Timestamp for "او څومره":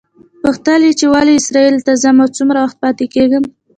2.23-2.59